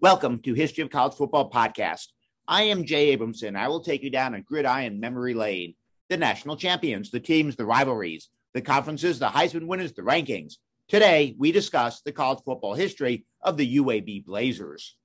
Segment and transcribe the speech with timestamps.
[0.00, 2.08] Welcome to History of College Football Podcast.
[2.48, 3.56] I am Jay Abramson.
[3.56, 5.74] I will take you down a gridiron memory lane.
[6.08, 10.54] The national champions, the teams, the rivalries, the conferences, the Heisman winners, the rankings.
[10.88, 14.96] Today, we discuss the college football history of the UAB Blazers.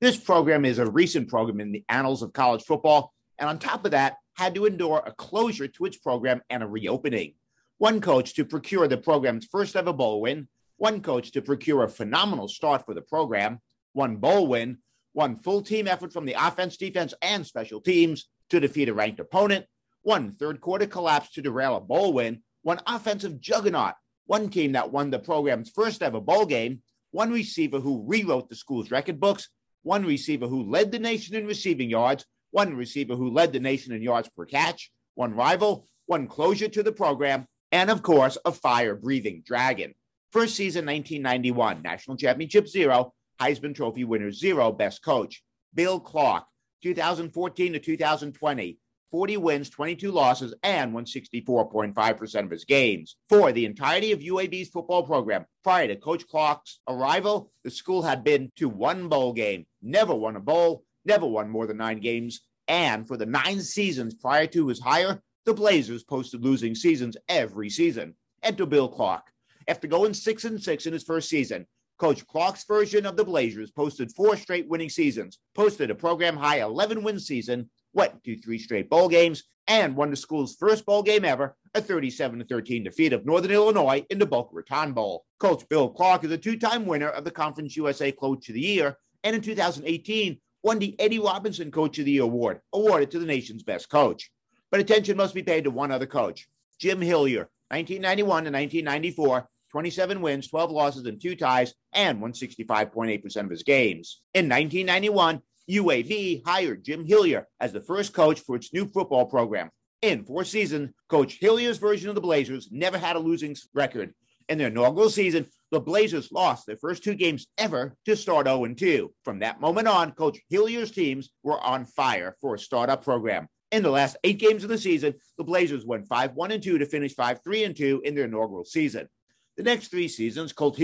[0.00, 3.84] This program is a recent program in the annals of college football, and on top
[3.84, 7.34] of that, had to endure a closure to its program and a reopening.
[7.78, 11.88] One coach to procure the program's first ever bowl win, one coach to procure a
[11.88, 13.60] phenomenal start for the program,
[13.92, 14.78] one bowl win,
[15.12, 19.20] one full team effort from the offense, defense, and special teams to defeat a ranked
[19.20, 19.66] opponent,
[20.02, 23.94] one third quarter collapse to derail a bowl win, one offensive juggernaut,
[24.26, 28.56] one team that won the program's first ever bowl game, one receiver who rewrote the
[28.56, 29.48] school's record books,
[29.82, 33.92] one receiver who led the nation in receiving yards, one receiver who led the nation
[33.92, 38.52] in yards per catch, one rival, one closure to the program, and of course, a
[38.52, 39.94] fire breathing dragon.
[40.34, 45.44] First season 1991, national championship zero, Heisman Trophy winner zero, best coach.
[45.74, 46.42] Bill Clark,
[46.82, 48.78] 2014 to 2020,
[49.12, 53.14] 40 wins, 22 losses, and won 64.5% of his games.
[53.28, 58.24] For the entirety of UAB's football program, prior to Coach Clark's arrival, the school had
[58.24, 62.40] been to one bowl game, never won a bowl, never won more than nine games.
[62.66, 67.70] And for the nine seasons prior to his hire, the Blazers posted losing seasons every
[67.70, 68.16] season.
[68.42, 69.30] Enter Bill Clark.
[69.66, 71.66] After going six and six in his first season,
[71.98, 76.60] Coach Clark's version of the Blazers posted four straight winning seasons, posted a program high
[76.60, 81.02] 11 win season, went to three straight bowl games, and won the school's first bowl
[81.02, 85.24] game ever, a 37 13 defeat of Northern Illinois in the Boca Raton Bowl.
[85.38, 88.60] Coach Bill Clark is a two time winner of the Conference USA Coach of the
[88.60, 93.18] Year, and in 2018 won the Eddie Robinson Coach of the Year award, awarded to
[93.18, 94.30] the nation's best coach.
[94.70, 96.48] But attention must be paid to one other coach,
[96.80, 103.36] Jim Hilyer, 1991 to 1994 27 wins, 12 losses, and two ties, and won 65.8%
[103.44, 104.20] of his games.
[104.32, 109.70] In 1991, UAB hired Jim Hilyer as the first coach for its new football program.
[110.00, 114.14] In four seasons, Coach Hilyer's version of the Blazers never had a losing record.
[114.48, 118.74] In their inaugural season, the Blazers lost their first two games ever to start 0
[118.74, 119.12] 2.
[119.24, 123.48] From that moment on, Coach Hilyer's teams were on fire for a startup program.
[123.72, 126.86] In the last eight games of the season, the Blazers went 5 1 2 to
[126.86, 129.08] finish 5 3 2 in their inaugural season.
[129.56, 130.76] The next three seasons, Colt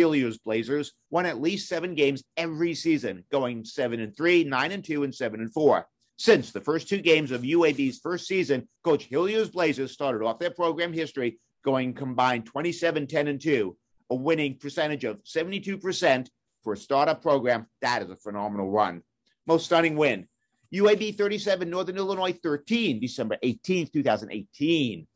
[0.45, 5.03] Blazers won at least seven games every season, going seven and three, nine and two,
[5.03, 5.87] and seven and four.
[6.19, 10.51] Since the first two games of UAB's first season, Coach Hilyer's Blazers started off their
[10.51, 13.77] program history going combined 27, 10, and 2,
[14.11, 16.29] a winning percentage of 72%
[16.63, 17.67] for a startup program.
[17.83, 19.03] That is a phenomenal run.
[19.47, 20.29] Most stunning win.
[20.73, 25.07] UAB 37, Northern Illinois 13, December 18th, 2018.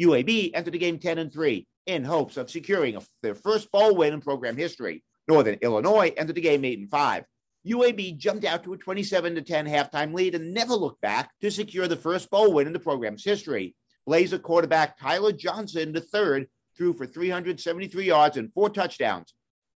[0.00, 4.14] UAB entered the game 10 and 3 in hopes of securing their first bowl win
[4.14, 5.02] in program history.
[5.28, 7.24] Northern Illinois entered the game 8 and 5.
[7.66, 11.50] UAB jumped out to a 27 to 10 halftime lead and never looked back to
[11.50, 13.74] secure the first bowl win in the program's history.
[14.06, 19.32] Blazer quarterback Tyler Johnson, the third, threw for 373 yards and four touchdowns.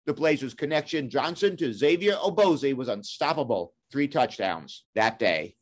[0.06, 5.56] The Blazers' connection Johnson to Xavier Ubosi was unstoppable, three touchdowns that day.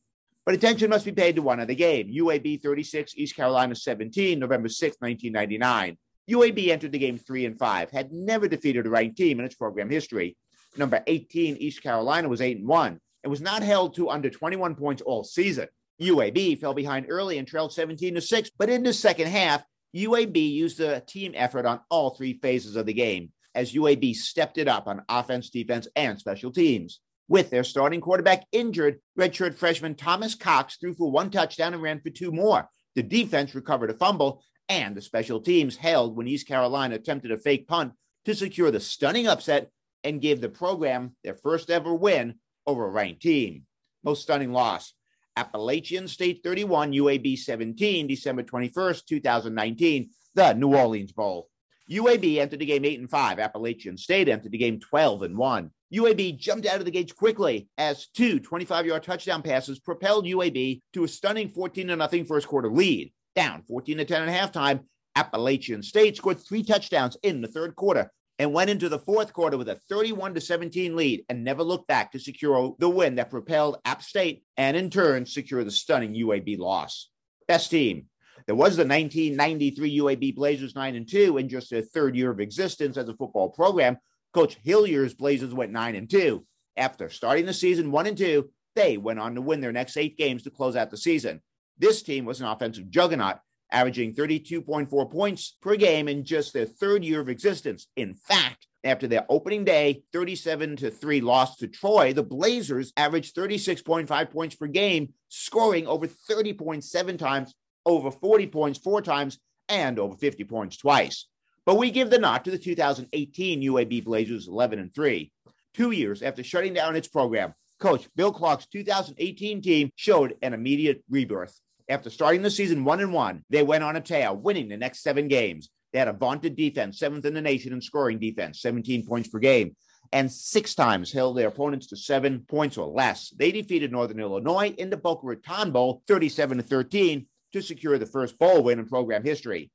[0.47, 4.69] But attention must be paid to one other game UAB 36, East Carolina 17, November
[4.69, 5.99] 6, 1999.
[6.31, 9.55] UAB entered the game three and five, had never defeated a ranked team in its
[9.55, 10.37] program history.
[10.77, 14.75] Number 18, East Carolina, was 8 and 1 and was not held to under 21
[14.75, 15.69] points all season.
[16.01, 19.63] UAB fell behind early and trailed 17 to 6, but in the second half,
[19.95, 24.59] UAB used a team effort on all three phases of the game as UAB stepped
[24.59, 27.01] it up on offense, defense, and special teams.
[27.29, 32.01] With their starting quarterback injured, redshirt freshman Thomas Cox threw for one touchdown and ran
[32.01, 32.69] for two more.
[32.97, 37.37] The defense recovered a fumble and the special teams held when East Carolina attempted a
[37.37, 37.93] fake punt
[38.25, 39.71] to secure the stunning upset
[40.03, 42.35] and gave the program their first ever win
[42.67, 43.65] over a ranked team.
[44.03, 44.95] Most stunning loss
[45.37, 51.49] Appalachian State 31, UAB 17, December 21st, 2019, the New Orleans Bowl.
[51.91, 53.39] UAB entered the game 8 and 5.
[53.39, 55.71] Appalachian State entered the game 12 and 1.
[55.93, 60.81] UAB jumped out of the gates quickly as two 25 yard touchdown passes propelled UAB
[60.93, 63.13] to a stunning 14 0 first quarter lead.
[63.35, 64.85] Down 14 to 10 at halftime,
[65.17, 69.57] Appalachian State scored three touchdowns in the third quarter and went into the fourth quarter
[69.57, 73.31] with a 31 to 17 lead and never looked back to secure the win that
[73.31, 77.11] propelled App State and in turn secure the stunning UAB loss.
[77.47, 78.07] Best team.
[78.47, 82.41] There was the 1993 UAB Blazers 9 and 2 in just their third year of
[82.41, 83.99] existence as a football program.
[84.33, 86.45] Coach Hilyer's Blazers went 9 and 2.
[86.77, 90.19] After starting the season 1 and 2, they went on to win their next 8
[90.19, 91.41] games to close out the season.
[91.79, 93.39] This team was an offensive juggernaut
[93.71, 97.89] averaging 32.4 points per game in just their third year of existence.
[97.97, 103.35] In fact, after their opening day 37 to 3 loss to Troy, the Blazers averaged
[103.35, 107.55] 36.5 points per game, scoring over 30.7 times,
[107.85, 109.39] over 40 points four times,
[109.69, 111.27] and over 50 points twice.
[111.67, 115.33] But we give the nod to the 2018 UAB Blazers 11 and 3.
[115.73, 121.03] Two years after shutting down its program, coach Bill Clark's 2018 team showed an immediate
[121.09, 121.59] rebirth.
[121.89, 125.03] After starting the season one and one, they went on a tear, winning the next
[125.03, 125.69] seven games.
[125.93, 129.39] They had a vaunted defense, seventh in the nation in scoring defense, 17 points per
[129.39, 129.77] game,
[130.13, 133.31] and six times held their opponents to seven points or less.
[133.37, 138.07] They defeated Northern Illinois in the Boca Raton Bowl, 37 to 13, to secure the
[138.07, 139.71] first bowl win in program history.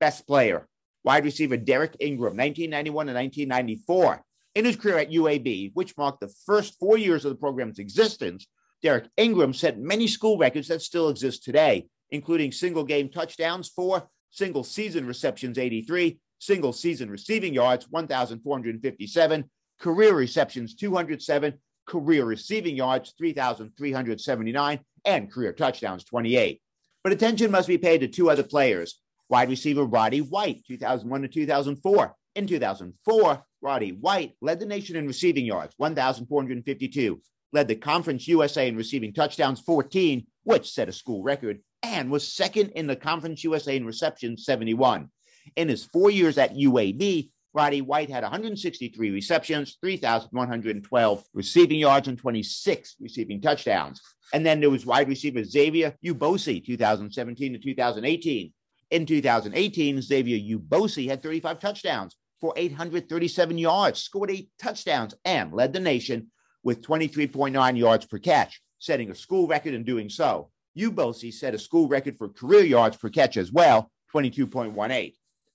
[0.00, 0.68] Best player,
[1.02, 4.22] wide receiver Derek Ingram, 1991 to 1994.
[4.54, 8.46] In his career at UAB, which marked the first four years of the program's existence,
[8.84, 14.06] Derek Ingram set many school records that still exist today, including single game touchdowns, four,
[14.30, 19.50] single season receptions, 83, single season receiving yards, 1,457,
[19.80, 21.54] career receptions, 207,
[21.86, 26.60] career receiving yards, 3,379, and career touchdowns, 28.
[27.02, 29.00] But attention must be paid to two other players
[29.30, 32.14] wide receiver Roddy White, 2001 to 2004.
[32.34, 37.22] In 2004, Roddy White led the nation in receiving yards, 1,452,
[37.54, 42.26] led the Conference USA in receiving touchdowns 14, which set a school record, and was
[42.26, 45.08] second in the Conference USA in reception 71.
[45.56, 52.18] In his four years at UAB, Roddy White had 163 receptions, 3,112 receiving yards, and
[52.18, 54.00] 26 receiving touchdowns.
[54.32, 58.52] And then there was wide receiver Xavier Ubosi, 2017 to 2018.
[58.90, 65.72] In 2018, Xavier Ubosi had 35 touchdowns for 837 yards, scored eight touchdowns, and led
[65.72, 66.32] the nation
[66.64, 70.50] with 23.9 yards per catch, setting a school record in doing so.
[70.76, 75.14] Ubosi set a school record for career yards per catch as well, 22.18.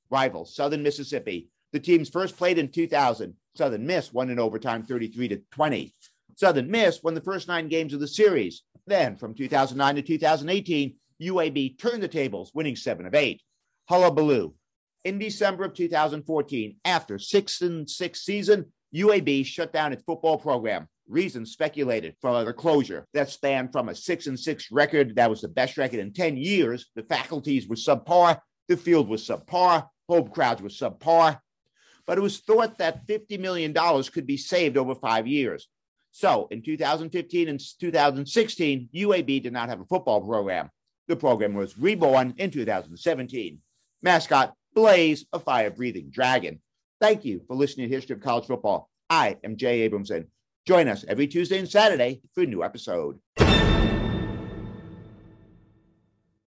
[0.09, 1.50] Rival Southern Mississippi.
[1.73, 3.33] The teams first played in 2000.
[3.56, 5.94] Southern Miss won in overtime 33 to 20.
[6.35, 8.63] Southern Miss won the first nine games of the series.
[8.88, 13.41] Then from 2009 to 2018, UAB turned the tables, winning seven of eight.
[13.89, 14.53] Hullabaloo.
[15.03, 18.65] In December of 2014, after six and six season,
[18.95, 23.95] UAB shut down its football program reasons speculated for the closure that spanned from a
[23.95, 26.88] six and six record that was the best record in 10 years.
[26.95, 31.39] The faculties were subpar, the field was subpar, home crowds were subpar.
[32.06, 33.73] But it was thought that $50 million
[34.11, 35.67] could be saved over five years.
[36.11, 40.69] So in 2015 and 2016, UAB did not have a football program.
[41.07, 43.59] The program was reborn in 2017.
[44.01, 46.61] Mascot Blaze, a fire breathing dragon.
[47.01, 48.89] Thank you for listening to History of College Football.
[49.09, 50.27] I am Jay Abramson.
[50.65, 53.19] Join us every Tuesday and Saturday for a new episode.